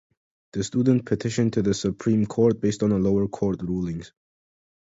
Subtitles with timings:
[0.53, 4.11] The student petitioned to the Supreme Court based on the lower court rulings.